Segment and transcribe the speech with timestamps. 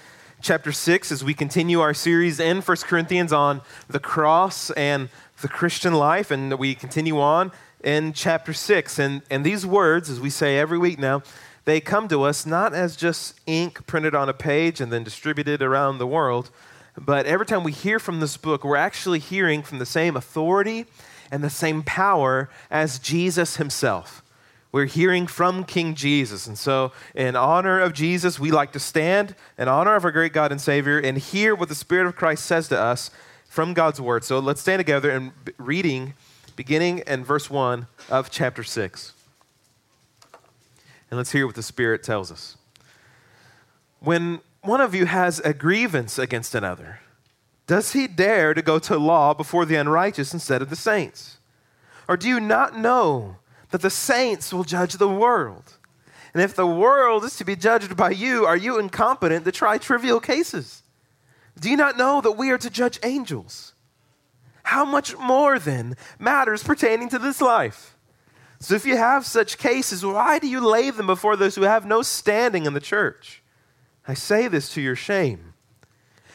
[0.41, 5.09] chapter 6 as we continue our series in 1 Corinthians on the cross and
[5.41, 6.31] the Christian life.
[6.31, 7.51] And we continue on
[7.83, 8.99] in chapter 6.
[8.99, 11.23] And, and these words, as we say every week now,
[11.65, 15.61] they come to us not as just ink printed on a page and then distributed
[15.61, 16.49] around the world,
[16.97, 20.85] but every time we hear from this book, we're actually hearing from the same authority
[21.29, 24.23] and the same power as Jesus himself.
[24.71, 26.47] We're hearing from King Jesus.
[26.47, 30.33] And so, in honor of Jesus, we like to stand in honor of our great
[30.33, 33.11] God and Savior and hear what the Spirit of Christ says to us
[33.47, 34.23] from God's Word.
[34.23, 36.13] So, let's stand together and reading
[36.61, 39.13] beginning in verse 1 of chapter 6.
[41.09, 42.55] And let's hear what the Spirit tells us.
[43.99, 46.99] When one of you has a grievance against another,
[47.65, 51.39] does he dare to go to law before the unrighteous instead of the saints?
[52.07, 53.37] Or do you not know
[53.71, 55.79] that the saints will judge the world?
[56.31, 59.79] And if the world is to be judged by you, are you incompetent to try
[59.79, 60.83] trivial cases?
[61.59, 63.70] Do you not know that we are to judge angels?
[64.71, 67.97] How much more then matters pertaining to this life?
[68.61, 71.85] So if you have such cases, why do you lay them before those who have
[71.85, 73.43] no standing in the church?
[74.07, 75.55] I say this to your shame.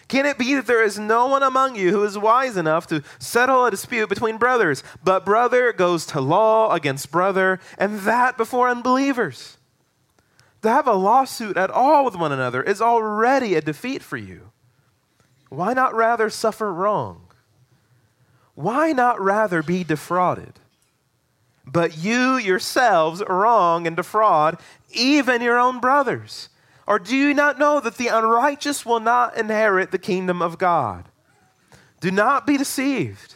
[0.06, 3.02] Can it be that there is no one among you who is wise enough to
[3.18, 8.68] settle a dispute between brothers, but brother goes to law against brother, and that before
[8.68, 9.56] unbelievers?
[10.60, 14.50] To have a lawsuit at all with one another is already a defeat for you.
[15.48, 17.25] Why not rather suffer wrong?
[18.56, 20.54] Why not rather be defrauded?
[21.64, 24.58] But you yourselves wrong and defraud
[24.90, 26.48] even your own brothers.
[26.86, 31.04] Or do you not know that the unrighteous will not inherit the kingdom of God?
[32.00, 33.35] Do not be deceived.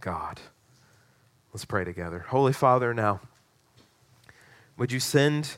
[0.00, 0.40] God.
[1.52, 2.26] Let's pray together.
[2.28, 3.20] Holy Father, now,
[4.76, 5.56] would you send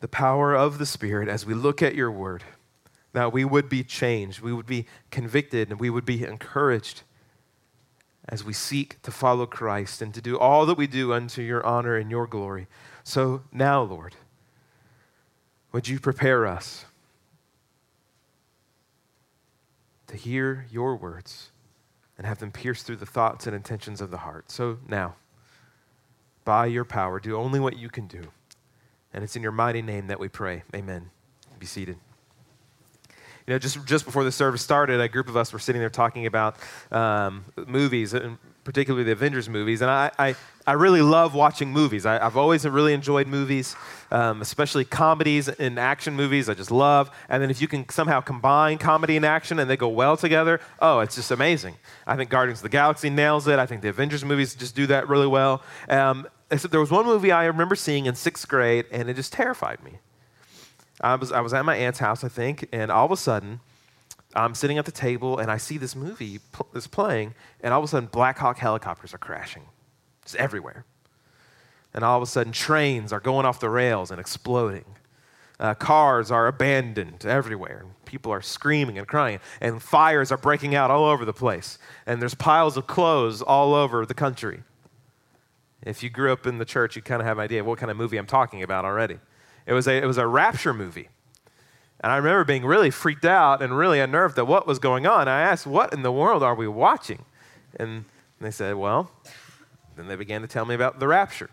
[0.00, 2.44] the power of the Spirit as we look at your word,
[3.12, 7.02] that we would be changed, we would be convicted, and we would be encouraged
[8.28, 11.64] as we seek to follow Christ and to do all that we do unto your
[11.64, 12.66] honor and your glory.
[13.02, 14.14] So now, Lord,
[15.72, 16.84] would you prepare us
[20.06, 21.50] to hear your words?
[22.18, 24.50] And have them pierce through the thoughts and intentions of the heart.
[24.50, 25.14] So now,
[26.44, 28.22] by your power, do only what you can do.
[29.14, 30.64] And it's in your mighty name that we pray.
[30.74, 31.10] Amen.
[31.58, 31.96] Be seated.
[33.48, 35.88] You know, just, just before the service started, a group of us were sitting there
[35.88, 36.56] talking about
[36.92, 39.80] um, movies, and particularly the Avengers movies.
[39.80, 40.34] And I, I,
[40.66, 42.04] I really love watching movies.
[42.04, 43.74] I, have always really enjoyed movies,
[44.10, 46.50] um, especially comedies and action movies.
[46.50, 47.10] I just love.
[47.30, 50.60] And then if you can somehow combine comedy and action and they go well together,
[50.80, 51.76] oh, it's just amazing.
[52.06, 53.58] I think Guardians of the Galaxy nails it.
[53.58, 55.62] I think the Avengers movies just do that really well.
[55.88, 59.32] Um, except there was one movie I remember seeing in sixth grade, and it just
[59.32, 60.00] terrified me.
[61.00, 63.60] I was, I was at my aunt's house, I think, and all of a sudden,
[64.34, 67.80] I'm sitting at the table and I see this movie pl- is playing, and all
[67.80, 69.62] of a sudden, Black Hawk helicopters are crashing.
[70.24, 70.84] Just everywhere.
[71.94, 74.84] And all of a sudden, trains are going off the rails and exploding.
[75.58, 77.84] Uh, cars are abandoned everywhere.
[78.04, 81.78] People are screaming and crying, and fires are breaking out all over the place.
[82.06, 84.62] And there's piles of clothes all over the country.
[85.82, 87.78] If you grew up in the church, you kind of have an idea of what
[87.78, 89.18] kind of movie I'm talking about already.
[89.68, 91.10] It was a, it was a rapture movie.
[92.00, 95.28] And I remember being really freaked out and really unnerved at what was going on.
[95.28, 97.24] I asked, What in the world are we watching?
[97.78, 98.06] And
[98.40, 99.10] they said, Well,
[99.96, 101.50] then they began to tell me about the rapture.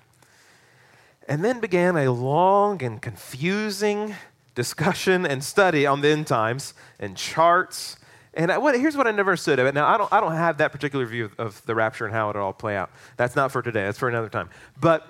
[1.28, 4.16] And then began a long and confusing
[4.54, 7.98] discussion and study on the end times and charts.
[8.34, 9.74] And I, what, here's what I never understood of it.
[9.74, 12.30] Now, I don't, I don't have that particular view of, of the rapture and how
[12.30, 12.92] it'll all play out.
[13.18, 14.50] That's not for today, that's for another time.
[14.80, 15.06] But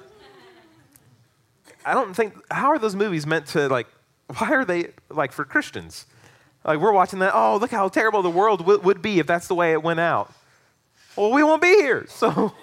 [1.85, 3.87] I don't think, how are those movies meant to, like,
[4.37, 6.05] why are they like for Christians?
[6.63, 9.47] Like we're watching that, oh, look how terrible the world w- would be if that's
[9.47, 10.33] the way it went out.
[11.15, 12.05] well, we won't be here.
[12.15, 12.53] So,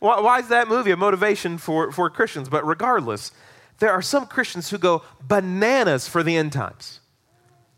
[0.00, 2.48] why, why is that movie a motivation for, for Christians?
[2.48, 3.30] But regardless,
[3.78, 6.98] there are some Christians who go bananas for the end times.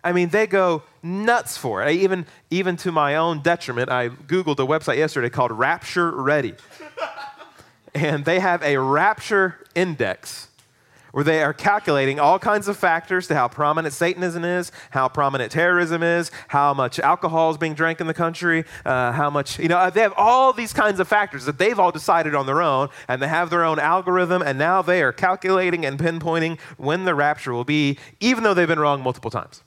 [0.02, 1.86] I mean, they go nuts for it.
[1.86, 6.54] I even, even to my own detriment, I Googled a website yesterday called Rapture Ready.
[7.94, 10.48] and they have a rapture index
[11.14, 15.52] where they are calculating all kinds of factors to how prominent Satanism is, how prominent
[15.52, 19.68] terrorism is, how much alcohol is being drank in the country, uh, how much, you
[19.68, 22.88] know, they have all these kinds of factors that they've all decided on their own,
[23.06, 27.14] and they have their own algorithm, and now they are calculating and pinpointing when the
[27.14, 29.62] rapture will be, even though they've been wrong multiple times.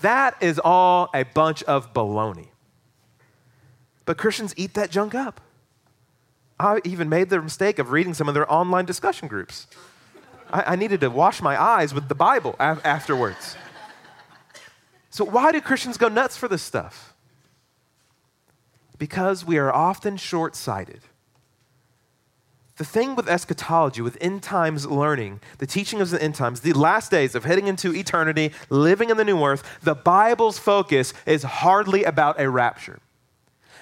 [0.00, 2.48] That is all a bunch of baloney.
[4.06, 5.42] But Christians eat that junk up.
[6.58, 9.66] I even made the mistake of reading some of their online discussion groups.
[10.52, 13.56] I, I needed to wash my eyes with the Bible af- afterwards.
[15.10, 17.14] So, why do Christians go nuts for this stuff?
[18.98, 21.00] Because we are often short sighted.
[22.76, 26.72] The thing with eschatology, with end times learning, the teaching of the end times, the
[26.72, 31.42] last days of heading into eternity, living in the new earth, the Bible's focus is
[31.42, 33.00] hardly about a rapture.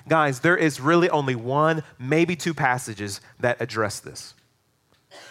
[0.08, 4.34] Guys, there is really only one, maybe two passages that address this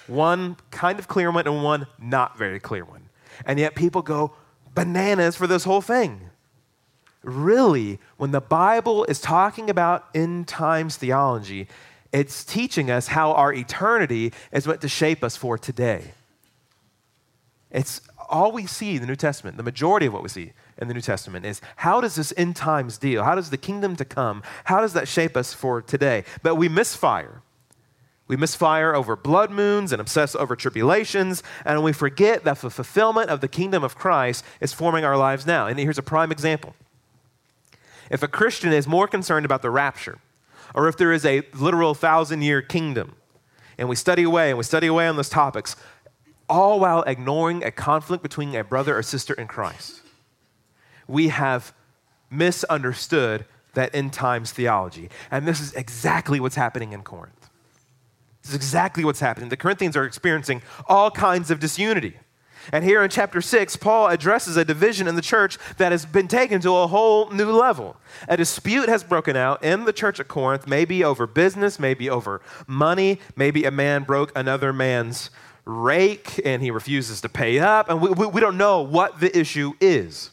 [0.07, 3.09] one kind of clear one and one not very clear one.
[3.45, 4.33] And yet people go
[4.73, 6.29] bananas for this whole thing.
[7.23, 11.67] Really, when the Bible is talking about end times theology,
[12.11, 16.13] it's teaching us how our eternity is meant to shape us for today.
[17.71, 20.87] It's all we see in the New Testament, the majority of what we see in
[20.87, 23.23] the New Testament is how does this end times deal?
[23.23, 26.23] How does the kingdom to come, how does that shape us for today?
[26.43, 27.41] But we misfire.
[28.27, 33.29] We misfire over blood moons and obsess over tribulations, and we forget that the fulfillment
[33.29, 35.67] of the kingdom of Christ is forming our lives now.
[35.67, 36.73] And here's a prime example.
[38.09, 40.19] If a Christian is more concerned about the rapture,
[40.73, 43.15] or if there is a literal thousand year kingdom,
[43.77, 45.75] and we study away and we study away on those topics,
[46.49, 50.01] all while ignoring a conflict between a brother or sister in Christ,
[51.07, 51.73] we have
[52.29, 55.09] misunderstood that end times theology.
[55.29, 57.44] And this is exactly what's happening in Corinth.
[58.45, 59.49] This is exactly what's happening.
[59.49, 62.13] The Corinthians are experiencing all kinds of disunity.
[62.71, 66.27] And here in chapter 6, Paul addresses a division in the church that has been
[66.27, 67.97] taken to a whole new level.
[68.27, 72.39] A dispute has broken out in the church at Corinth, maybe over business, maybe over
[72.67, 75.31] money, maybe a man broke another man's
[75.65, 79.35] rake and he refuses to pay up, and we, we, we don't know what the
[79.35, 80.29] issue is.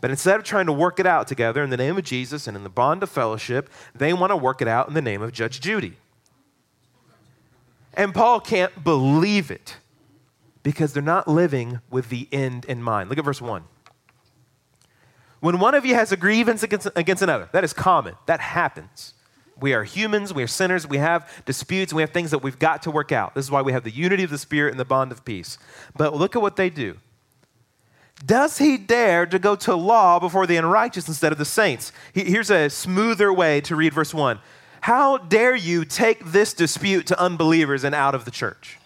[0.00, 2.56] But instead of trying to work it out together in the name of Jesus and
[2.56, 5.32] in the bond of fellowship, they want to work it out in the name of
[5.32, 5.96] Judge Judy.
[7.94, 9.76] And Paul can't believe it
[10.62, 13.10] because they're not living with the end in mind.
[13.10, 13.64] Look at verse 1.
[15.40, 19.14] When one of you has a grievance against, against another, that is common, that happens.
[19.60, 22.82] We are humans, we are sinners, we have disputes, we have things that we've got
[22.82, 23.34] to work out.
[23.34, 25.58] This is why we have the unity of the Spirit and the bond of peace.
[25.96, 26.96] But look at what they do.
[28.24, 31.92] Does he dare to go to law before the unrighteous instead of the saints?
[32.12, 34.38] Here's a smoother way to read verse 1.
[34.82, 38.78] How dare you take this dispute to unbelievers and out of the church?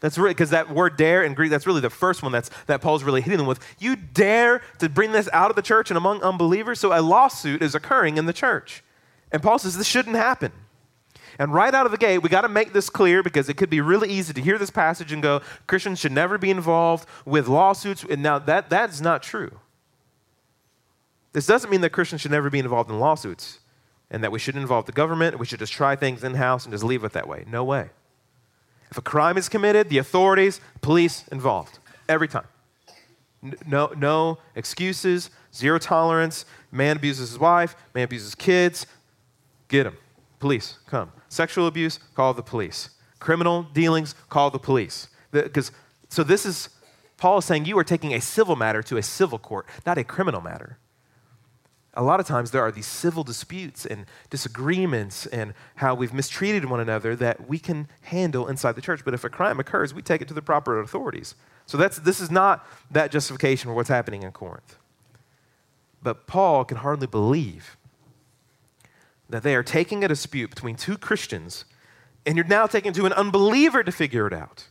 [0.00, 2.82] That's really because that word dare in Greek, that's really the first one that's, that
[2.82, 3.58] Paul's really hitting them with.
[3.78, 6.78] You dare to bring this out of the church and among unbelievers?
[6.78, 8.84] So a lawsuit is occurring in the church.
[9.32, 10.52] And Paul says this shouldn't happen.
[11.38, 13.70] And right out of the gate, we got to make this clear because it could
[13.70, 17.48] be really easy to hear this passage and go, Christians should never be involved with
[17.48, 18.04] lawsuits.
[18.04, 19.58] And now that, that's not true.
[21.32, 23.60] This doesn't mean that Christians should never be involved in lawsuits
[24.12, 26.72] and that we shouldn't involve the government, we should just try things in house and
[26.72, 27.44] just leave it that way.
[27.48, 27.88] No way.
[28.90, 31.78] If a crime is committed, the authorities, police involved
[32.08, 32.44] every time.
[33.66, 36.44] No, no excuses, zero tolerance.
[36.70, 38.86] Man abuses his wife, man abuses kids,
[39.68, 39.96] get him.
[40.38, 41.10] Police, come.
[41.28, 42.90] Sexual abuse, call the police.
[43.18, 45.08] Criminal dealings, call the police.
[45.30, 45.72] Because
[46.10, 46.68] so this is
[47.16, 50.04] Paul is saying you are taking a civil matter to a civil court, not a
[50.04, 50.78] criminal matter
[51.94, 56.64] a lot of times there are these civil disputes and disagreements and how we've mistreated
[56.64, 59.04] one another that we can handle inside the church.
[59.04, 61.34] But if a crime occurs, we take it to the proper authorities.
[61.66, 64.76] So that's, this is not that justification for what's happening in Corinth.
[66.02, 67.76] But Paul can hardly believe
[69.28, 71.64] that they are taking a dispute between two Christians
[72.24, 74.68] and you're now taking to an unbeliever to figure it out.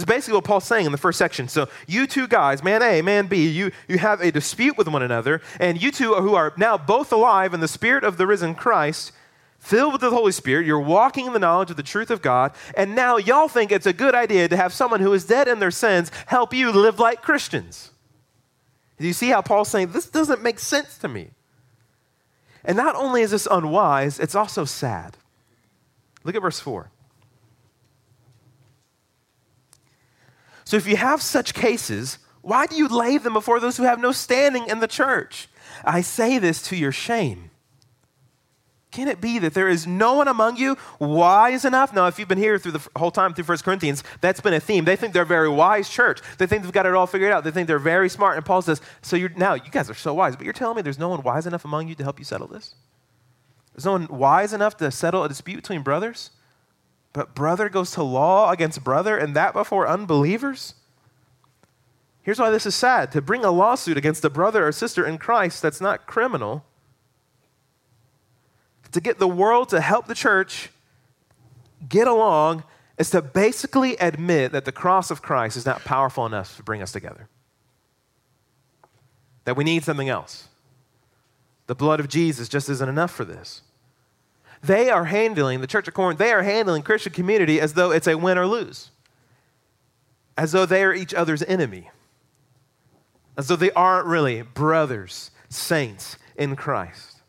[0.00, 1.46] This is basically what Paul's saying in the first section.
[1.46, 5.02] So, you two guys, man A, man B, you, you have a dispute with one
[5.02, 8.54] another, and you two who are now both alive in the spirit of the risen
[8.54, 9.12] Christ,
[9.58, 12.52] filled with the Holy Spirit, you're walking in the knowledge of the truth of God,
[12.74, 15.58] and now y'all think it's a good idea to have someone who is dead in
[15.58, 17.90] their sins help you live like Christians.
[18.98, 21.28] Do you see how Paul's saying, This doesn't make sense to me?
[22.64, 25.18] And not only is this unwise, it's also sad.
[26.24, 26.90] Look at verse 4.
[30.70, 33.98] So if you have such cases, why do you lay them before those who have
[33.98, 35.48] no standing in the church?
[35.84, 37.50] I say this to your shame.
[38.92, 41.92] Can it be that there is no one among you wise enough?
[41.92, 44.60] Now, if you've been here through the whole time through 1 Corinthians, that's been a
[44.60, 44.84] theme.
[44.84, 46.20] They think they're a very wise church.
[46.38, 47.42] They think they've got it all figured out.
[47.42, 48.36] They think they're very smart.
[48.36, 50.82] And Paul says, So you're now you guys are so wise, but you're telling me
[50.82, 52.76] there's no one wise enough among you to help you settle this?
[53.74, 56.30] There's no one wise enough to settle a dispute between brothers?
[57.12, 60.74] But brother goes to law against brother, and that before unbelievers?
[62.22, 63.10] Here's why this is sad.
[63.12, 66.64] To bring a lawsuit against a brother or sister in Christ that's not criminal,
[68.92, 70.70] to get the world to help the church
[71.88, 72.64] get along,
[72.98, 76.82] is to basically admit that the cross of Christ is not powerful enough to bring
[76.82, 77.28] us together.
[79.44, 80.48] That we need something else.
[81.66, 83.62] The blood of Jesus just isn't enough for this.
[84.62, 88.06] They are handling, the Church of Corinth, they are handling Christian community as though it's
[88.06, 88.90] a win or lose,
[90.36, 91.90] as though they are each other's enemy
[93.40, 97.22] as though they aren't really brothers, saints in Christ.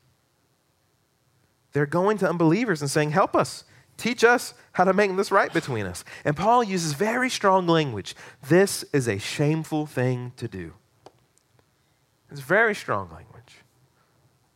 [1.71, 3.63] They're going to unbelievers and saying, Help us,
[3.95, 6.03] teach us how to make this right between us.
[6.25, 8.13] And Paul uses very strong language.
[8.50, 10.73] This is a shameful thing to do.
[12.29, 13.59] It's very strong language.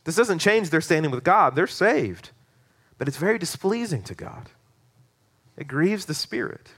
[0.04, 2.32] This doesn't change their standing with God, they're saved.
[2.98, 4.50] But it's very displeasing to God.
[5.58, 6.70] It grieves the Spirit.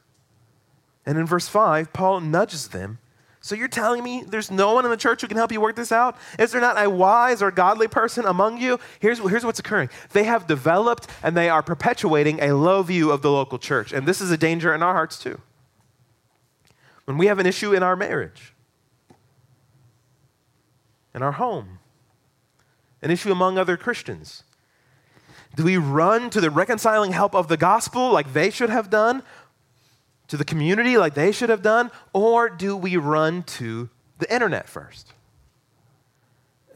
[1.05, 2.99] And in verse 5, Paul nudges them
[3.47, 5.77] so you're telling me there's no one in the church who can help you work
[5.77, 6.17] this out?
[6.37, 8.77] Is there not a wise or godly person among you?
[8.99, 13.21] Here's, here's what's occurring they have developed and they are perpetuating a low view of
[13.21, 13.93] the local church.
[13.93, 15.39] And this is a danger in our hearts too.
[17.05, 18.53] When we have an issue in our marriage,
[21.15, 21.79] in our home,
[23.01, 24.43] an issue among other Christians,
[25.55, 29.23] do we run to the reconciling help of the gospel like they should have done?
[30.27, 31.91] to the community like they should have done?
[32.13, 33.89] Or do we run to
[34.19, 35.13] the internet first?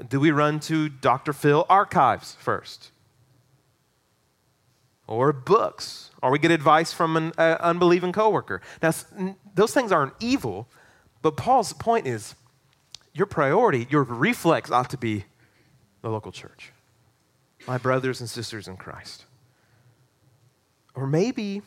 [0.07, 1.33] Do we run to Dr.
[1.33, 2.91] Phil archives first?
[5.07, 6.11] Or books?
[6.21, 8.61] Or we get advice from an uh, unbelieving coworker?
[8.81, 8.93] Now,
[9.53, 10.67] those things aren't evil,
[11.21, 12.35] but Paul's point is
[13.13, 15.25] your priority, your reflex ought to be
[16.01, 16.71] the local church,
[17.67, 19.25] my brothers and sisters in Christ.
[20.93, 21.61] Or maybe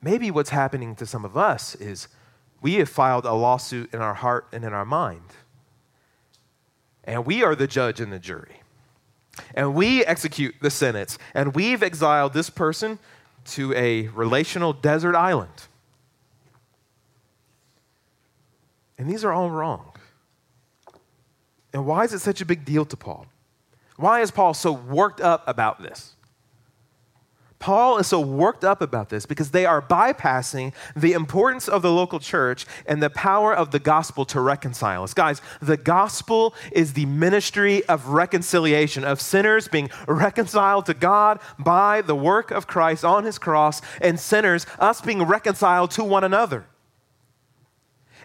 [0.00, 2.08] Maybe what's happening to some of us is
[2.60, 5.22] we have filed a lawsuit in our heart and in our mind.
[7.04, 8.62] And we are the judge and the jury.
[9.54, 11.18] And we execute the sentence.
[11.34, 12.98] And we've exiled this person
[13.46, 15.66] to a relational desert island.
[18.98, 19.92] And these are all wrong.
[21.72, 23.26] And why is it such a big deal to Paul?
[23.98, 26.14] Why is Paul so worked up about this?
[27.58, 31.90] Paul is so worked up about this because they are bypassing the importance of the
[31.90, 35.14] local church and the power of the gospel to reconcile us.
[35.14, 42.00] Guys, the gospel is the ministry of reconciliation, of sinners being reconciled to God by
[42.00, 46.66] the work of Christ on his cross, and sinners, us being reconciled to one another.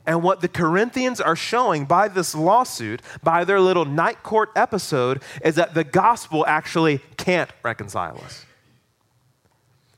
[0.05, 5.21] And what the Corinthians are showing by this lawsuit, by their little night court episode,
[5.43, 8.45] is that the gospel actually can't reconcile us.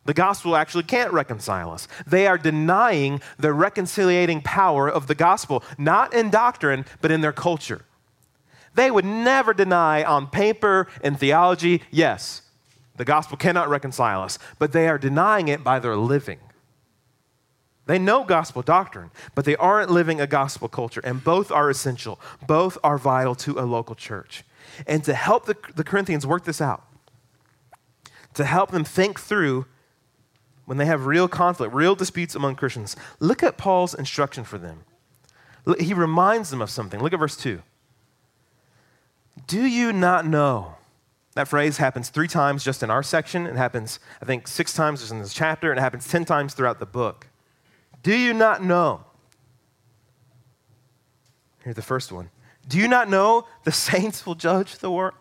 [0.05, 1.87] The gospel actually can't reconcile us.
[2.05, 7.33] They are denying the reconciliating power of the gospel, not in doctrine, but in their
[7.33, 7.81] culture.
[8.75, 12.43] They would never deny on paper in theology, yes,
[12.97, 16.39] the gospel cannot reconcile us, but they are denying it by their living.
[17.85, 22.19] They know gospel doctrine, but they aren't living a gospel culture, and both are essential.
[22.47, 24.43] Both are vital to a local church.
[24.87, 26.83] And to help the, the Corinthians work this out,
[28.33, 29.65] to help them think through
[30.65, 34.83] when they have real conflict, real disputes among Christians, look at Paul's instruction for them.
[35.79, 36.99] He reminds them of something.
[36.99, 37.61] Look at verse 2.
[39.47, 40.75] Do you not know?
[41.35, 43.45] That phrase happens three times just in our section.
[43.45, 46.53] It happens, I think, six times just in this chapter, and it happens 10 times
[46.53, 47.27] throughout the book.
[48.05, 49.03] Do you not know?
[51.63, 52.29] Here's the first one.
[52.67, 55.15] Do you not know the saints will judge the world?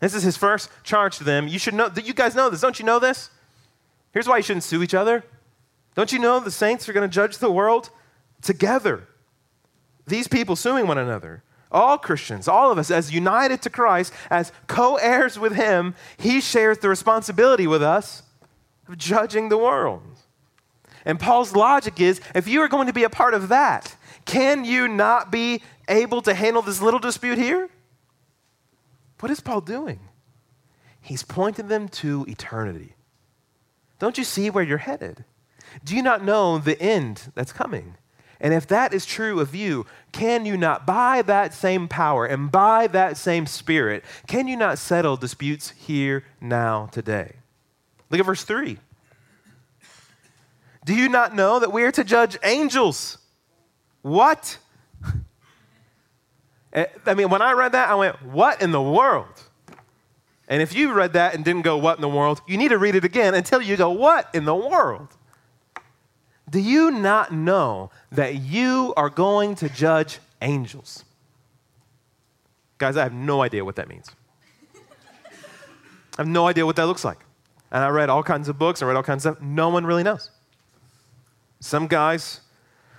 [0.00, 1.46] This is his first charge to them.
[1.46, 2.62] You should know, you guys know this.
[2.62, 3.28] Don't you know this?
[4.14, 5.24] Here's why you shouldn't sue each other.
[5.94, 7.90] Don't you know the saints are going to judge the world
[8.40, 9.06] together?
[10.06, 11.42] These people suing one another.
[11.70, 16.40] All Christians, all of us, as united to Christ, as co heirs with Him, He
[16.40, 18.22] shares the responsibility with us
[18.88, 20.11] of judging the world.
[21.04, 24.64] And Paul's logic is if you are going to be a part of that, can
[24.64, 27.68] you not be able to handle this little dispute here?
[29.20, 30.00] What is Paul doing?
[31.00, 32.94] He's pointing them to eternity.
[33.98, 35.24] Don't you see where you're headed?
[35.84, 37.96] Do you not know the end that's coming?
[38.40, 42.50] And if that is true of you, can you not, by that same power and
[42.50, 47.34] by that same spirit, can you not settle disputes here, now, today?
[48.10, 48.78] Look at verse 3.
[50.84, 53.18] Do you not know that we are to judge angels?
[54.02, 54.58] What?
[56.74, 59.42] Eh, I mean, when I read that, I went, What in the world?
[60.48, 62.40] And if you read that and didn't go, What in the world?
[62.46, 65.08] you need to read it again until you go, What in the world?
[66.48, 71.04] Do you not know that you are going to judge angels?
[72.78, 74.08] Guys, I have no idea what that means.
[74.74, 77.18] I have no idea what that looks like.
[77.70, 79.42] And I read all kinds of books, I read all kinds of stuff.
[79.42, 80.30] No one really knows.
[81.62, 82.40] Some guys,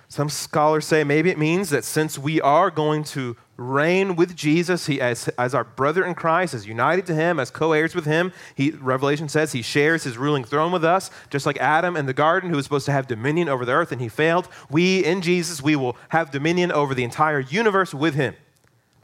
[0.08, 4.86] some scholars say maybe it means that since we are going to reign with Jesus,
[4.86, 8.06] he, as, as our brother in Christ, as united to him, as co heirs with
[8.06, 12.06] him, he, Revelation says he shares his ruling throne with us, just like Adam in
[12.06, 14.48] the garden, who was supposed to have dominion over the earth and he failed.
[14.70, 18.34] We, in Jesus, we will have dominion over the entire universe with him.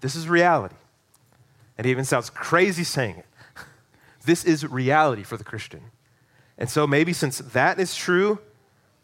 [0.00, 0.76] This is reality.
[1.76, 3.26] And it even sounds crazy saying it.
[4.24, 5.82] This is reality for the Christian.
[6.56, 8.38] And so maybe since that is true,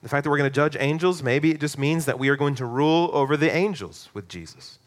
[0.07, 2.37] the fact that we're going to judge angels, maybe it just means that we are
[2.37, 4.79] going to rule over the angels with Jesus.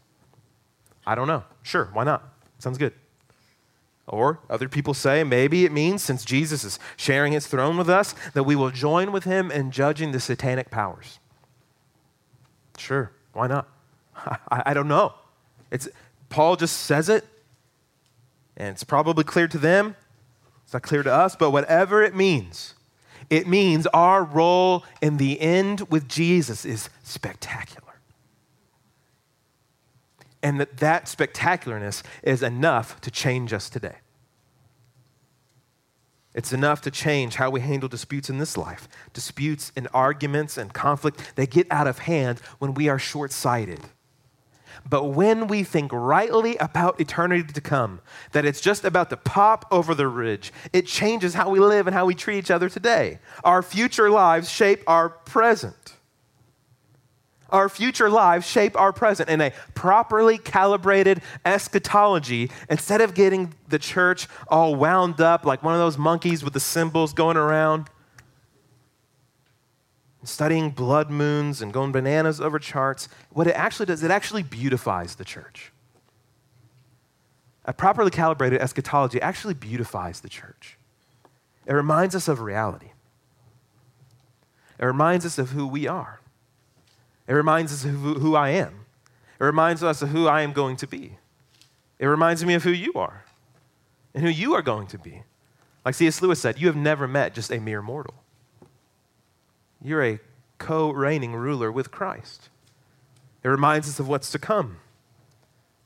[1.05, 1.43] I don't know.
[1.61, 2.23] Sure, why not?
[2.57, 2.93] Sounds good.
[4.07, 8.15] Or other people say maybe it means since Jesus is sharing his throne with us,
[8.33, 11.19] that we will join with him in judging the satanic powers.
[12.77, 13.67] Sure, why not?
[14.15, 15.15] I, I don't know.
[15.69, 15.89] It's,
[16.29, 17.25] Paul just says it,
[18.55, 19.97] and it's probably clear to them.
[20.63, 22.75] It's not clear to us, but whatever it means,
[23.29, 27.83] it means our role in the end with Jesus is spectacular.
[30.41, 33.97] And that that spectacularness is enough to change us today.
[36.33, 38.87] It's enough to change how we handle disputes in this life.
[39.13, 43.81] Disputes and arguments and conflict, they get out of hand when we are short sighted
[44.87, 49.65] but when we think rightly about eternity to come, that it's just about to pop
[49.71, 53.19] over the ridge, it changes how we live and how we treat each other today.
[53.43, 55.95] Our future lives shape our present.
[57.51, 62.51] Our future lives shape our present in a properly calibrated eschatology.
[62.69, 66.59] Instead of getting the church all wound up like one of those monkeys with the
[66.59, 67.89] cymbals going around,
[70.23, 75.15] studying blood moons and going bananas over charts, what it actually does, it actually beautifies
[75.15, 75.71] the church.
[77.65, 80.77] A properly calibrated eschatology actually beautifies the church.
[81.65, 82.91] It reminds us of reality.
[84.79, 86.19] It reminds us of who we are.
[87.27, 88.85] It reminds us of who, who I am.
[89.39, 91.17] It reminds us of who I am going to be.
[91.99, 93.23] It reminds me of who you are
[94.13, 95.23] and who you are going to be.
[95.85, 96.21] Like C.S.
[96.21, 98.15] Lewis said, you have never met just a mere mortal.
[99.81, 100.19] You're a
[100.57, 102.49] co reigning ruler with Christ.
[103.43, 104.77] It reminds us of what's to come.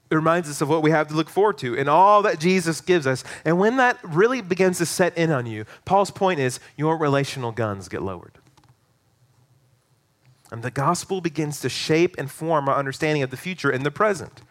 [0.09, 2.81] It reminds us of what we have to look forward to and all that Jesus
[2.81, 3.23] gives us.
[3.45, 7.51] And when that really begins to set in on you, Paul's point is your relational
[7.51, 8.37] guns get lowered.
[10.51, 13.89] And the gospel begins to shape and form our understanding of the future in the
[13.89, 14.41] present.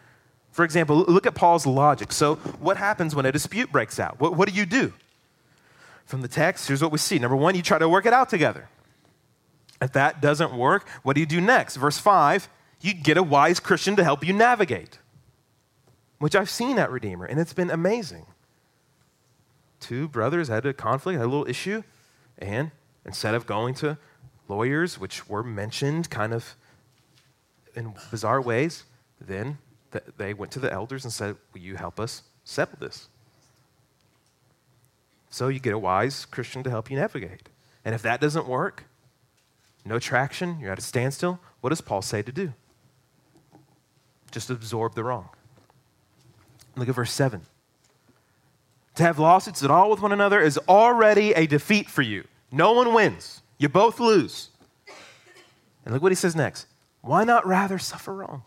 [0.50, 2.10] For example, look at Paul's logic.
[2.10, 4.18] So, what happens when a dispute breaks out?
[4.18, 4.92] What, what do you do?
[6.04, 7.20] From the text, here's what we see.
[7.20, 8.68] Number one, you try to work it out together.
[9.82, 11.76] If that doesn't work, what do you do next?
[11.76, 12.48] Verse 5
[12.82, 14.98] you get a wise Christian to help you navigate,
[16.18, 18.26] which I've seen at Redeemer, and it's been amazing.
[19.78, 21.84] Two brothers had a conflict, had a little issue,
[22.38, 22.72] and
[23.06, 23.98] instead of going to
[24.48, 26.56] lawyers, which were mentioned kind of
[27.76, 28.84] in bizarre ways,
[29.20, 29.58] then
[30.16, 33.08] they went to the elders and said, Will you help us settle this?
[35.30, 37.48] So you get a wise Christian to help you navigate.
[37.84, 38.84] And if that doesn't work,
[39.84, 41.40] no traction, you're at a standstill.
[41.60, 42.52] What does Paul say to do?
[44.30, 45.28] Just absorb the wrong.
[46.76, 47.42] Look at verse 7.
[48.96, 52.24] To have lawsuits at all with one another is already a defeat for you.
[52.50, 54.50] No one wins, you both lose.
[55.84, 56.66] And look what he says next.
[57.00, 58.42] Why not rather suffer wrong?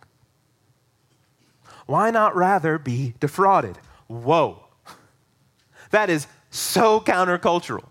[1.86, 3.78] Why not rather be defrauded?
[4.08, 4.65] Whoa.
[5.91, 7.86] That is so countercultural.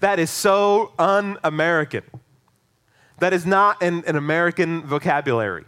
[0.00, 2.02] That is so un American.
[3.20, 5.64] That is not an, an American vocabulary.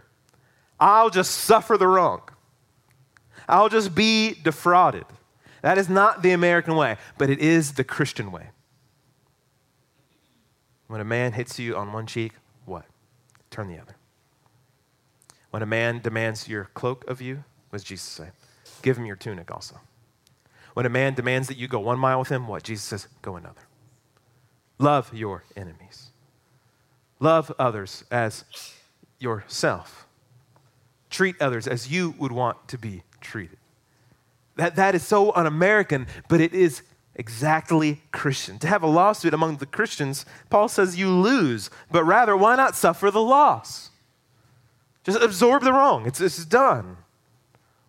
[0.79, 2.21] I'll just suffer the wrong.
[3.47, 5.05] I'll just be defrauded.
[5.61, 8.49] That is not the American way, but it is the Christian way.
[10.87, 12.33] When a man hits you on one cheek,
[12.65, 12.85] what?
[13.49, 13.95] Turn the other.
[15.51, 18.29] When a man demands your cloak of you, what does Jesus say?
[18.83, 19.79] give him your tunic also.
[20.75, 22.63] When a man demands that you go one mile with him, what?
[22.63, 23.61] Jesus says, go another.
[24.77, 26.11] Love your enemies.
[27.23, 28.43] Love others as
[29.17, 30.05] yourself.
[31.09, 33.57] Treat others as you would want to be treated.
[34.57, 36.81] That, that is so un American, but it is
[37.15, 38.59] exactly Christian.
[38.59, 42.75] To have a lawsuit among the Christians, Paul says you lose, but rather, why not
[42.75, 43.91] suffer the loss?
[45.05, 46.05] Just absorb the wrong.
[46.05, 46.97] It's, it's done.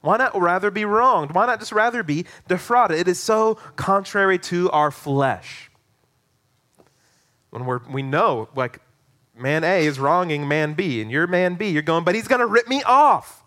[0.00, 1.32] Why not rather be wronged?
[1.32, 3.00] Why not just rather be defrauded?
[3.00, 5.72] It is so contrary to our flesh.
[7.50, 8.80] When we're, we know, like,
[9.36, 12.40] man A is wronging man B, and you're man B, you're going, but he's going
[12.40, 13.42] to rip me off.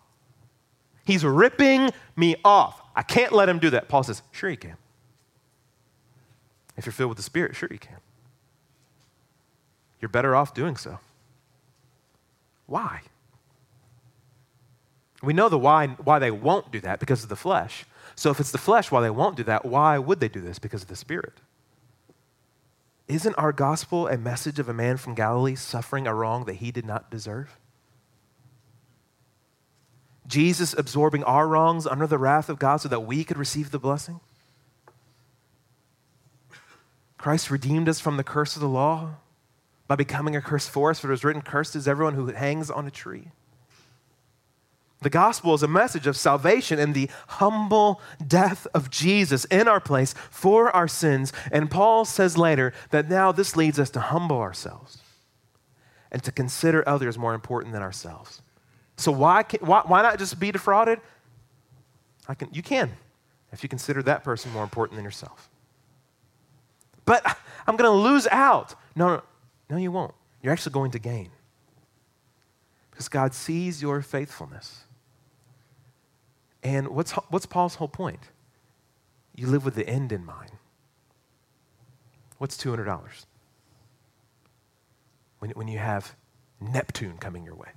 [1.06, 2.82] He's ripping me off.
[2.96, 3.88] I can't let him do that.
[3.88, 4.76] Paul says, sure you can.
[6.76, 7.98] If you're filled with the Spirit, sure you can.
[10.02, 11.00] You're better off doing so.
[12.66, 13.02] Why?
[15.24, 17.86] We know the why, why they won't do that because of the flesh.
[18.16, 20.60] So if it's the flesh, why they won't do that, why would they do this?
[20.60, 21.34] Because of the Spirit.
[23.08, 26.72] Isn't our gospel a message of a man from Galilee suffering a wrong that he
[26.72, 27.58] did not deserve?
[30.28, 33.80] Jesus absorbing our wrongs under the wrath of God so that we could receive the
[33.80, 34.20] blessing?
[37.18, 39.16] Christ redeemed us from the curse of the law
[39.88, 42.70] by becoming a curse for us, for it was written, Cursed is everyone who hangs
[42.70, 43.32] on a tree.
[45.02, 49.80] The gospel is a message of salvation and the humble death of Jesus in our
[49.80, 51.32] place for our sins.
[51.52, 54.98] And Paul says later that now this leads us to humble ourselves
[56.12, 58.42] and to consider others more important than ourselves.
[58.96, 61.00] So why, can, why, why not just be defrauded?
[62.28, 62.92] I can, you can
[63.52, 65.50] if you consider that person more important than yourself.
[67.06, 67.24] But
[67.68, 68.74] I'm going to lose out.
[68.96, 69.24] No, no,
[69.70, 70.16] no, you won't.
[70.42, 71.30] You're actually going to gain.
[72.90, 74.86] Because God sees your faithfulness.
[76.68, 78.20] And what's, what's Paul's whole point?
[79.34, 80.52] You live with the end in mind.
[82.40, 83.00] What's $200?
[85.40, 86.14] When, when you have
[86.60, 87.70] Neptune coming your way.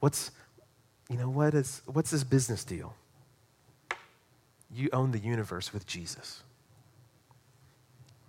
[0.00, 0.30] What's,
[1.10, 2.94] you know, what is, what's this business deal?
[4.74, 6.42] You own the universe with Jesus.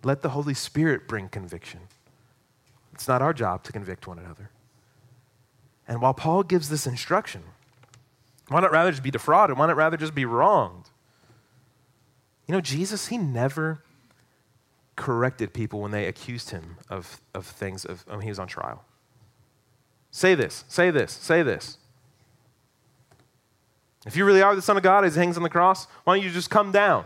[0.03, 1.79] Let the Holy Spirit bring conviction.
[2.91, 4.49] It's not our job to convict one another.
[5.87, 7.43] And while Paul gives this instruction,
[8.47, 9.57] why not rather just be defrauded?
[9.57, 10.89] Why not rather just be wronged?
[12.47, 13.83] You know, Jesus, he never
[14.95, 18.85] corrected people when they accused him of, of things of when he was on trial.
[20.11, 21.77] Say this, say this, say this.
[24.05, 26.15] If you really are the Son of God as he hangs on the cross, why
[26.15, 27.05] don't you just come down?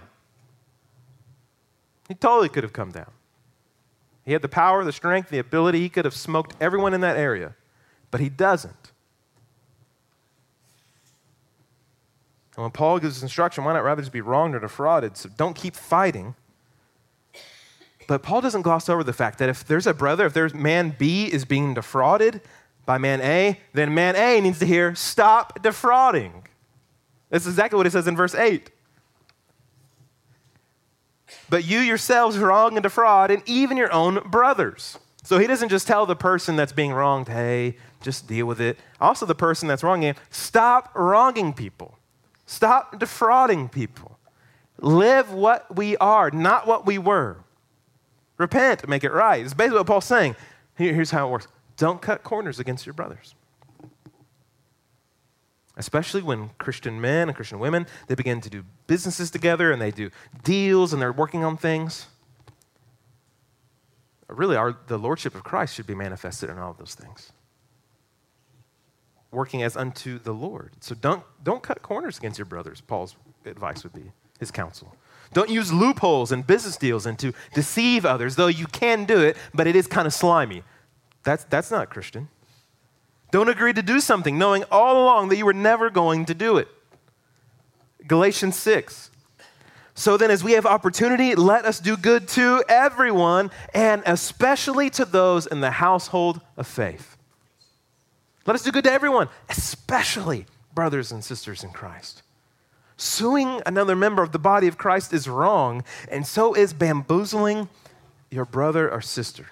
[2.08, 3.12] He totally could have come down.
[4.26, 5.80] He had the power, the strength, the ability.
[5.80, 7.56] He could have smoked everyone in that area,
[8.12, 8.92] but he doesn't.
[12.60, 15.16] And when Paul gives instruction, why not rather just be wronged or defrauded?
[15.16, 16.36] So don't keep fighting.
[18.06, 20.94] But Paul doesn't gloss over the fact that if there's a brother, if there's man
[21.00, 22.42] B is being defrauded
[22.86, 26.48] by man A, then man A needs to hear, stop defrauding.
[27.30, 28.70] That's exactly what it says in verse 8.
[31.50, 35.00] But you yourselves wrong and defraud, and even your own brothers.
[35.24, 38.78] So he doesn't just tell the person that's being wronged, hey, just deal with it.
[39.00, 41.99] Also, the person that's wronging, stop wronging people.
[42.50, 44.18] Stop defrauding people.
[44.80, 47.38] Live what we are, not what we were.
[48.40, 49.46] Repent, make it right.
[49.46, 50.36] It's basically what Paul's saying.
[50.76, 53.36] here's how it works don't cut corners against your brothers.
[55.78, 59.92] Especially when Christian men and Christian women, they begin to do businesses together and they
[59.92, 60.10] do
[60.44, 62.08] deals and they're working on things.
[64.28, 67.32] Really, our, the lordship of Christ should be manifested in all of those things
[69.32, 70.74] working as unto the Lord.
[70.80, 73.16] So don't, don't cut corners against your brothers, Paul's
[73.46, 74.96] advice would be, his counsel.
[75.34, 79.38] Don't use loopholes and business deals and to deceive others, though you can do it,
[79.54, 80.64] but it is kind of slimy.
[81.24, 82.30] That's, that's not Christian.
[83.32, 86.58] Don't agree to do something knowing all along that you were never going to do
[86.58, 86.68] it.
[88.08, 89.12] Galatians 6.
[89.94, 95.04] So then, as we have opportunity, let us do good to everyone, and especially to
[95.04, 97.18] those in the household of faith.
[98.50, 102.24] Let us do good to everyone, especially brothers and sisters in Christ.
[102.98, 107.70] Suing another member of the body of Christ is wrong, and so is bamboozling
[108.32, 109.50] your brother or sister.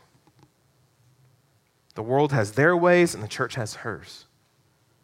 [1.93, 4.25] The world has their ways, and the church has hers.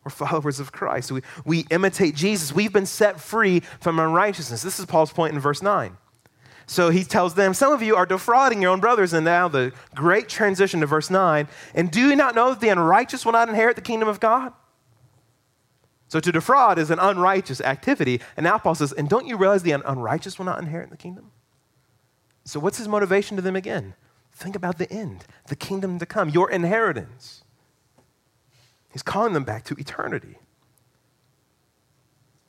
[0.03, 1.11] We're followers of Christ.
[1.11, 2.51] We, we imitate Jesus.
[2.51, 4.63] We've been set free from unrighteousness.
[4.63, 5.97] This is Paul's point in verse 9.
[6.65, 9.13] So he tells them, Some of you are defrauding your own brothers.
[9.13, 11.47] And now the great transition to verse 9.
[11.75, 14.53] And do you not know that the unrighteous will not inherit the kingdom of God?
[16.07, 18.21] So to defraud is an unrighteous activity.
[18.37, 21.31] And now Paul says, and don't you realize the unrighteous will not inherit the kingdom?
[22.45, 23.95] So what's his motivation to them again?
[24.31, 27.43] Think about the end, the kingdom to come, your inheritance.
[28.91, 30.37] He's calling them back to eternity.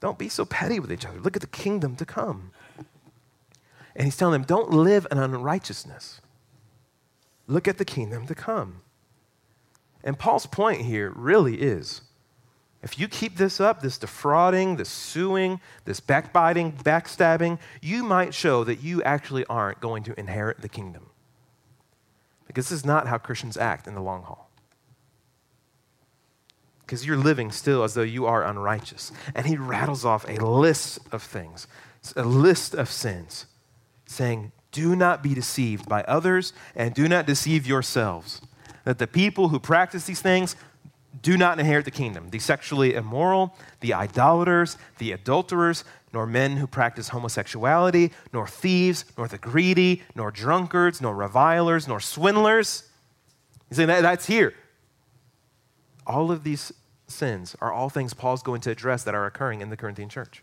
[0.00, 1.18] Don't be so petty with each other.
[1.18, 2.50] Look at the kingdom to come.
[3.96, 6.20] And he's telling them, don't live in unrighteousness.
[7.46, 8.80] Look at the kingdom to come.
[10.02, 12.02] And Paul's point here really is
[12.83, 18.62] if you keep this up, this defrauding, this suing, this backbiting, backstabbing, you might show
[18.64, 21.07] that you actually aren't going to inherit the kingdom.
[22.46, 24.50] Because this is not how Christians act in the long haul.
[26.80, 29.12] Because you're living still as though you are unrighteous.
[29.35, 31.66] And he rattles off a list of things,
[32.14, 33.46] a list of sins,
[34.14, 38.40] saying, Do not be deceived by others and do not deceive yourselves.
[38.85, 40.57] That the people who practice these things
[41.22, 42.31] do not inherit the kingdom.
[42.31, 49.29] The sexually immoral, the idolaters, the adulterers, nor men who practice homosexuality, nor thieves, nor
[49.29, 52.88] the greedy, nor drunkards, nor revilers, nor swindlers.
[53.68, 54.55] He's saying that, that's here.
[56.07, 56.72] All of these
[57.07, 60.42] sins are all things Paul's going to address that are occurring in the Corinthian church.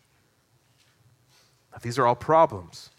[1.81, 2.89] These are all problems.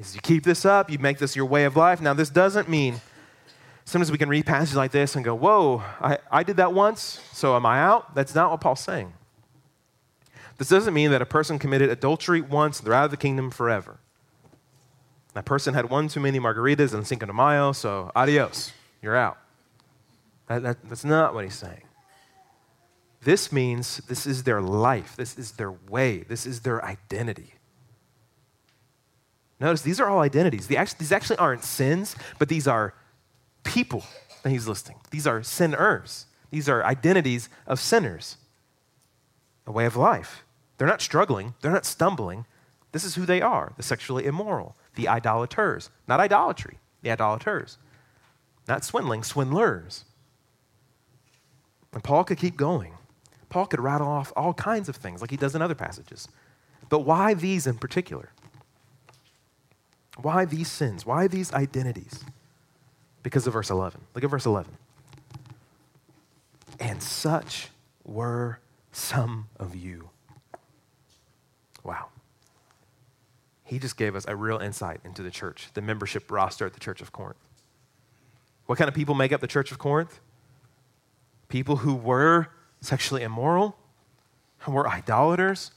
[0.00, 2.00] As you keep this up, you make this your way of life.
[2.00, 3.00] Now, this doesn't mean
[3.84, 7.20] sometimes we can read passages like this and go, Whoa, I, I did that once,
[7.32, 8.14] so am I out?
[8.14, 9.12] That's not what Paul's saying.
[10.56, 13.50] This doesn't mean that a person committed adultery once, and they're out of the kingdom
[13.50, 13.98] forever.
[15.34, 19.38] That person had one too many margaritas and Cinco de Mayo, so adios, you're out.
[20.48, 21.82] That, that, that's not what he's saying.
[23.22, 27.54] This means this is their life, this is their way, this is their identity.
[29.60, 30.66] Notice these are all identities.
[30.68, 32.94] These actually aren't sins, but these are
[33.62, 34.04] people
[34.42, 34.96] that he's listing.
[35.10, 36.26] These are sinners.
[36.50, 38.36] These are identities of sinners,
[39.66, 40.44] a way of life.
[40.78, 42.46] They're not struggling, they're not stumbling.
[42.92, 45.90] This is who they are the sexually immoral, the idolaters.
[46.08, 47.78] Not idolatry, the idolaters.
[48.66, 50.04] Not swindling, swindlers.
[51.92, 52.94] And Paul could keep going.
[53.48, 56.28] Paul could rattle off all kinds of things like he does in other passages.
[56.88, 58.30] But why these in particular?
[60.22, 61.06] Why these sins?
[61.06, 62.24] Why these identities?
[63.22, 64.00] because of verse 11.
[64.14, 64.76] Look at verse 11.
[66.78, 67.68] And such
[68.04, 68.60] were
[68.92, 70.10] some of you.
[71.84, 72.06] Wow.
[73.64, 76.80] He just gave us a real insight into the church, the membership roster at the
[76.80, 77.38] Church of Corinth.
[78.66, 80.20] What kind of people make up the Church of Corinth?
[81.48, 82.48] People who were
[82.80, 83.76] sexually immoral,
[84.58, 85.72] who were idolaters,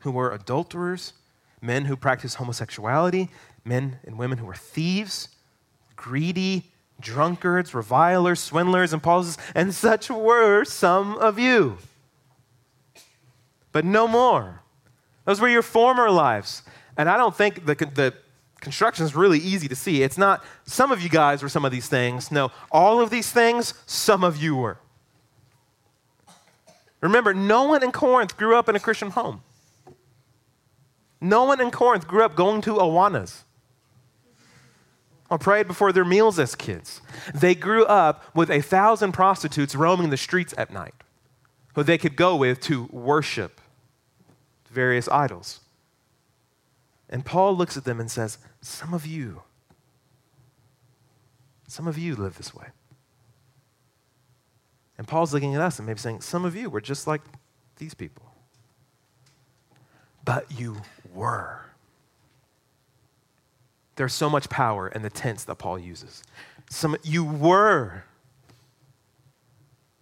[0.00, 1.12] who were adulterers,
[1.60, 3.30] men who practiced homosexuality,
[3.68, 5.28] men and women who were thieves,
[5.94, 6.64] greedy,
[7.00, 11.78] drunkards, revilers, swindlers, and Paul says, and such were some of you.
[13.70, 14.62] But no more.
[15.24, 16.62] Those were your former lives.
[16.96, 18.14] And I don't think the, the
[18.60, 20.02] construction is really easy to see.
[20.02, 22.32] It's not some of you guys were some of these things.
[22.32, 24.78] No, all of these things, some of you were.
[27.00, 29.42] Remember, no one in Corinth grew up in a Christian home.
[31.20, 33.44] No one in Corinth grew up going to Awanas
[35.30, 37.00] or prayed before their meals as kids.
[37.34, 40.94] They grew up with a thousand prostitutes roaming the streets at night
[41.74, 43.60] who they could go with to worship
[44.70, 45.60] various idols.
[47.08, 49.42] And Paul looks at them and says, Some of you,
[51.66, 52.66] some of you live this way.
[54.98, 57.22] And Paul's looking at us and maybe saying, Some of you were just like
[57.76, 58.24] these people.
[60.24, 60.82] But you
[61.14, 61.67] were.
[63.98, 66.22] There's so much power in the tense that Paul uses.
[66.70, 68.04] Some you were.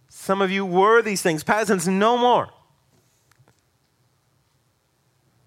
[0.07, 1.43] Some of you were these things.
[1.43, 2.49] Tense, no more.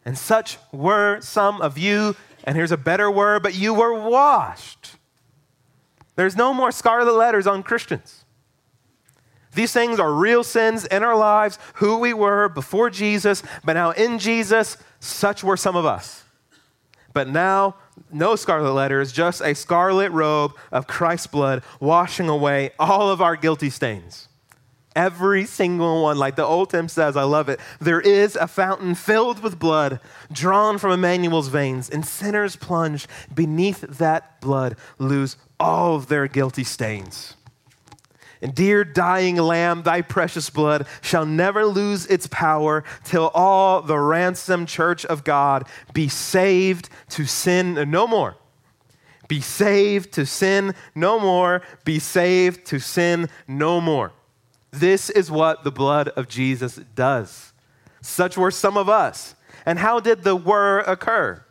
[0.04, 4.96] And such were some of you, and here's a better word, but you were washed.
[6.16, 8.24] There's no more scarlet letters on Christians.
[9.54, 13.92] These things are real sins in our lives, who we were before Jesus, but now
[13.92, 16.24] in Jesus, such were some of us.
[17.12, 17.77] But now
[18.12, 23.37] no scarlet letters, just a scarlet robe of Christ's blood washing away all of our
[23.37, 24.29] guilty stains.
[24.96, 27.61] Every single one, like the old hymn says, I love it.
[27.81, 30.01] There is a fountain filled with blood
[30.33, 36.64] drawn from Emmanuel's veins, and sinners plunge beneath that blood, lose all of their guilty
[36.64, 37.37] stains.
[38.42, 43.98] And dear dying lamb, thy precious blood shall never lose its power till all the
[43.98, 48.37] ransomed church of God be saved to sin no more.
[49.29, 51.62] Be saved to sin no more.
[51.85, 54.12] Be saved to sin no more.
[54.70, 57.53] This is what the blood of Jesus does.
[58.00, 59.35] Such were some of us.
[59.66, 61.44] And how did the were occur?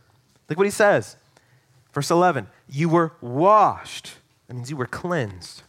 [0.49, 1.15] Look what he says.
[1.93, 4.15] Verse 11 You were washed.
[4.47, 5.61] That means you were cleansed.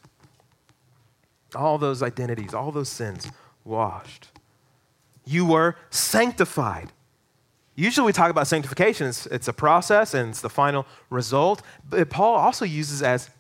[1.55, 3.31] All those identities, all those sins,
[3.65, 4.29] washed.
[5.25, 6.93] You were sanctified.
[7.75, 11.63] Usually we talk about sanctification, it's, it's a process and it's the final result.
[11.89, 13.31] But Paul also uses as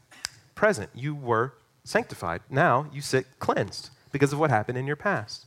[0.55, 0.91] present.
[0.95, 2.41] You were sanctified.
[2.49, 5.47] Now you sit cleansed because of what happened in your past.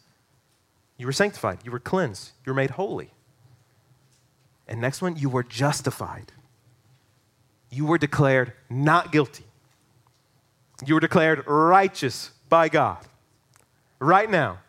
[0.98, 1.60] You were sanctified.
[1.64, 2.32] You were cleansed.
[2.46, 3.12] You were made holy.
[4.68, 6.32] And next one, you were justified.
[7.70, 9.46] You were declared not guilty.
[10.86, 13.00] You were declared righteous by God.
[13.98, 14.60] Right now,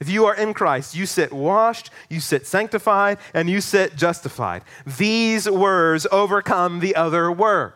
[0.00, 4.62] if you are in Christ, you sit washed, you sit sanctified, and you sit justified.
[4.86, 7.74] These words overcome the other were.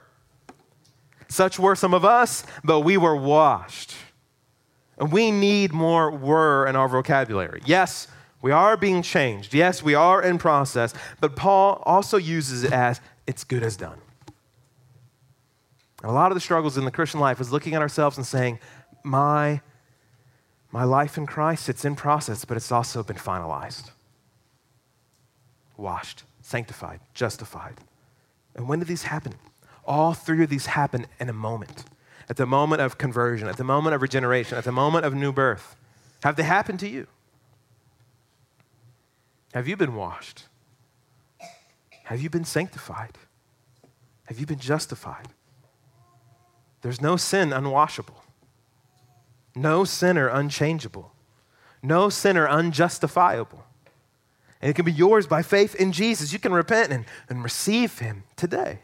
[1.29, 3.97] Such were some of us, but we were washed.
[4.97, 7.61] And we need more were in our vocabulary.
[7.67, 8.09] Yes,
[8.41, 9.53] we are being changed.
[9.53, 13.99] Yes, we are in process, but Paul also uses it as it's good as done.
[16.03, 18.27] And a lot of the struggles in the Christian life is looking at ourselves and
[18.27, 18.59] saying,
[19.03, 19.61] my,
[20.71, 23.91] my life in Christ, it's in process, but it's also been finalized.
[25.77, 27.79] Washed, sanctified, justified.
[28.55, 29.35] And when did these happen?
[29.85, 31.85] All three of these happen in a moment.
[32.29, 35.33] At the moment of conversion, at the moment of regeneration, at the moment of new
[35.33, 35.77] birth.
[36.23, 37.07] Have they happened to you?
[39.53, 40.45] Have you been washed?
[42.05, 43.19] Have you been sanctified?
[44.25, 45.29] Have you been justified?
[46.83, 48.23] There's no sin unwashable,
[49.55, 51.13] no sinner unchangeable,
[51.83, 53.65] no sinner unjustifiable.
[54.61, 56.33] And it can be yours by faith in Jesus.
[56.33, 58.81] You can repent and, and receive Him today.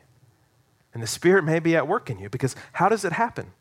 [0.94, 3.52] And the Spirit may be at work in you because how does it happen?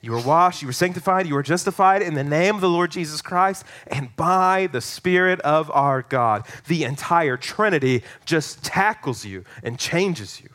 [0.00, 2.90] You were washed, you were sanctified, you were justified in the name of the Lord
[2.90, 6.44] Jesus Christ and by the Spirit of our God.
[6.66, 10.48] The entire Trinity just tackles you and changes you.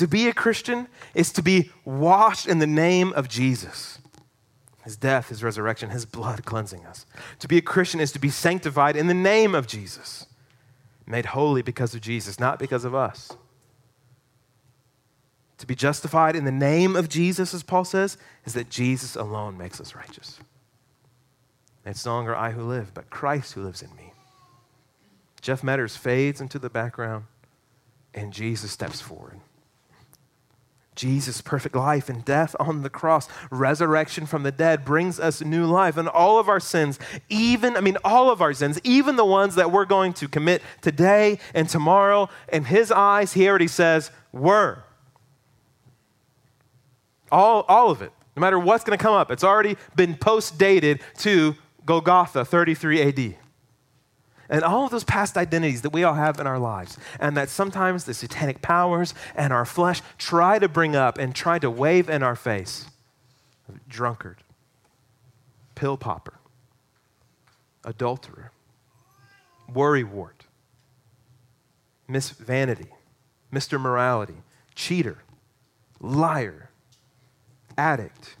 [0.00, 3.98] To be a Christian is to be washed in the name of Jesus.
[4.82, 7.04] His death, his resurrection, his blood cleansing us.
[7.40, 10.24] To be a Christian is to be sanctified in the name of Jesus,
[11.06, 13.30] made holy because of Jesus, not because of us.
[15.58, 19.58] To be justified in the name of Jesus, as Paul says, is that Jesus alone
[19.58, 20.38] makes us righteous.
[21.84, 24.14] It's no longer I who live, but Christ who lives in me.
[25.42, 27.26] Jeff Metters fades into the background,
[28.14, 29.40] and Jesus steps forward.
[31.00, 35.64] Jesus' perfect life and death on the cross, resurrection from the dead brings us new
[35.64, 35.96] life.
[35.96, 36.98] And all of our sins,
[37.30, 40.60] even, I mean, all of our sins, even the ones that we're going to commit
[40.82, 44.84] today and tomorrow, in his eyes, he already says, were
[47.32, 49.30] all, all of it, no matter what's going to come up.
[49.30, 53.36] It's already been post dated to Golgotha, 33 AD.
[54.50, 57.48] And all of those past identities that we all have in our lives, and that
[57.48, 62.10] sometimes the satanic powers and our flesh try to bring up and try to wave
[62.10, 62.86] in our face
[63.88, 64.38] drunkard,
[65.76, 66.40] pill popper,
[67.84, 68.50] adulterer,
[69.72, 70.46] worrywart,
[72.08, 72.88] Miss Vanity,
[73.52, 73.80] Mr.
[73.80, 74.42] Morality,
[74.74, 75.18] cheater,
[76.00, 76.70] liar,
[77.78, 78.36] addict.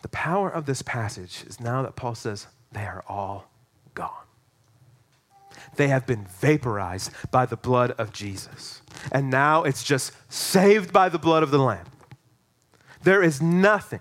[0.00, 3.50] The power of this passage is now that Paul says they are all
[3.94, 4.24] gone.
[5.76, 8.82] They have been vaporized by the blood of Jesus.
[9.12, 11.86] And now it's just saved by the blood of the Lamb.
[13.02, 14.00] There is nothing.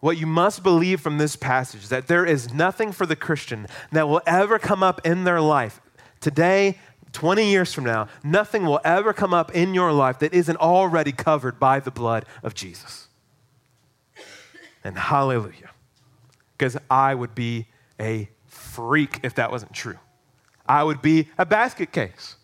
[0.00, 3.66] What you must believe from this passage is that there is nothing for the Christian
[3.92, 5.80] that will ever come up in their life
[6.20, 6.78] today,
[7.12, 11.12] 20 years from now, nothing will ever come up in your life that isn't already
[11.12, 13.08] covered by the blood of Jesus.
[14.84, 15.70] And hallelujah.
[16.56, 17.66] Because I would be
[17.98, 18.30] a
[18.70, 19.98] freak if that wasn't true.
[20.66, 22.36] I would be a basket case.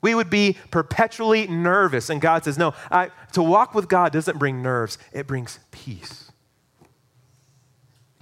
[0.00, 2.10] We would be perpetually nervous.
[2.10, 6.32] And God says, No, I, to walk with God doesn't bring nerves, it brings peace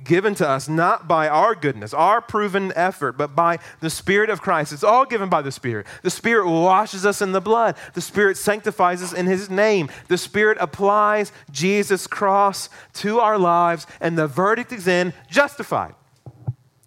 [0.04, 4.40] given to us not by our goodness, our proven effort, but by the Spirit of
[4.40, 4.72] Christ.
[4.72, 5.86] It's all given by the Spirit.
[6.02, 9.88] The Spirit washes us in the blood, the Spirit sanctifies us in His name.
[10.08, 15.94] The Spirit applies Jesus' cross to our lives, and the verdict is in justified.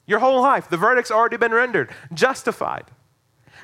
[0.06, 2.86] Your whole life, the verdict's already been rendered, justified.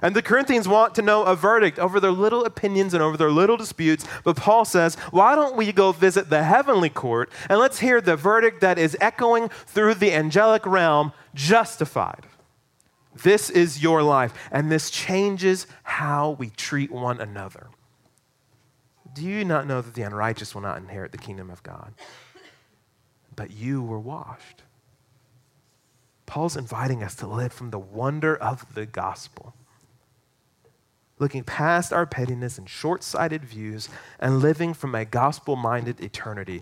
[0.02, 3.32] And the Corinthians want to know a verdict over their little opinions and over their
[3.32, 4.06] little disputes.
[4.24, 8.16] But Paul says, why don't we go visit the heavenly court and let's hear the
[8.16, 12.26] verdict that is echoing through the angelic realm justified.
[13.14, 17.68] This is your life, and this changes how we treat one another.
[19.14, 21.94] Do you not know that the unrighteous will not inherit the kingdom of God?
[23.36, 24.64] But you were washed.
[26.30, 29.56] Paul's inviting us to live from the wonder of the gospel,
[31.18, 36.62] looking past our pettiness and short sighted views and living from a gospel minded eternity.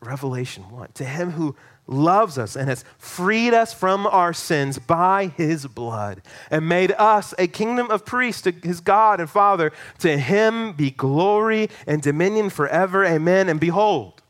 [0.00, 1.56] Revelation 1 To him who
[1.86, 7.32] loves us and has freed us from our sins by his blood and made us
[7.38, 9.72] a kingdom of priests to his God and Father.
[10.00, 13.02] To him be glory and dominion forever.
[13.02, 13.48] Amen.
[13.48, 14.20] And behold,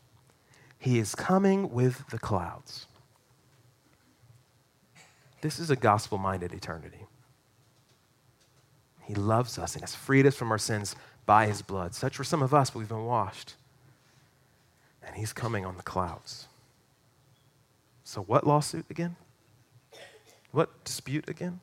[0.79, 2.87] he is coming with the clouds.
[5.47, 7.05] This is a gospel minded eternity.
[9.05, 10.93] He loves us and has freed us from our sins
[11.25, 11.95] by his blood.
[11.95, 13.55] Such were some of us, but we've been washed.
[15.01, 16.49] And he's coming on the clouds.
[18.03, 19.15] So, what lawsuit again?
[20.51, 21.61] What dispute again?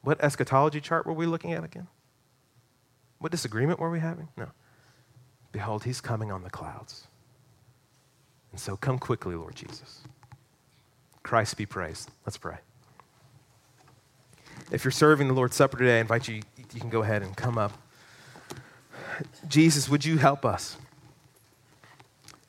[0.00, 1.86] What eschatology chart were we looking at again?
[3.20, 4.26] What disagreement were we having?
[4.36, 4.48] No.
[5.52, 7.06] Behold, he's coming on the clouds.
[8.50, 10.00] And so come quickly, Lord Jesus.
[11.22, 12.10] Christ be praised.
[12.26, 12.58] Let's pray.
[14.70, 16.42] If you're serving the Lord's Supper today, I invite you,
[16.72, 17.72] you can go ahead and come up.
[19.46, 20.76] Jesus, would you help us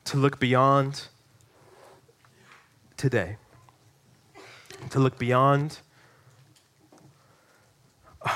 [0.04, 1.08] to look beyond
[2.96, 3.36] today,
[4.90, 5.80] to look beyond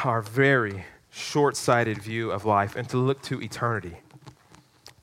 [0.05, 3.97] our very short sighted view of life and to look to eternity,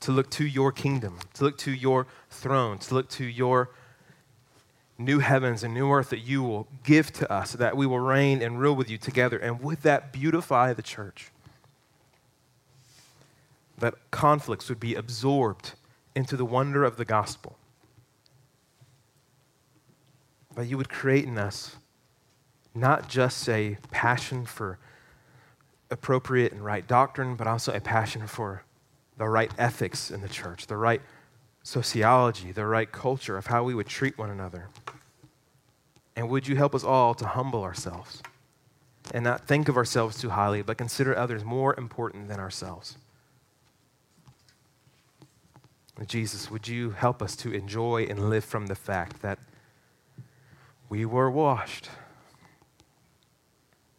[0.00, 3.70] to look to your kingdom, to look to your throne, to look to your
[4.98, 8.42] new heavens and new earth that you will give to us, that we will reign
[8.42, 11.30] and rule with you together, and with that, beautify the church.
[13.78, 15.72] That conflicts would be absorbed
[16.14, 17.58] into the wonder of the gospel.
[20.54, 21.76] That you would create in us
[22.74, 24.78] not just a passion for
[25.90, 28.64] appropriate and right doctrine, but also a passion for
[29.18, 31.00] the right ethics in the church, the right
[31.66, 34.68] sociology, the right culture of how we would treat one another.
[36.14, 38.22] And would you help us all to humble ourselves
[39.12, 42.96] and not think of ourselves too highly, but consider others more important than ourselves?
[46.06, 49.40] Jesus, would you help us to enjoy and live from the fact that
[50.88, 51.88] we were washed,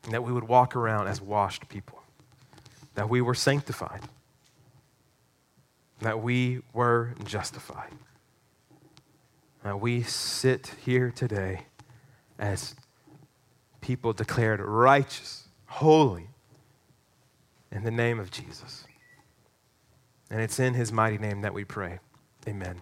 [0.05, 2.01] and that we would walk around as washed people,
[2.95, 4.03] that we were sanctified,
[6.01, 7.91] that we were justified.
[9.63, 11.65] That we sit here today
[12.39, 12.75] as
[13.81, 16.29] people declared righteous, holy,
[17.71, 18.85] in the name of Jesus.
[20.29, 21.99] And it's in his mighty name that we pray.
[22.47, 22.77] Amen.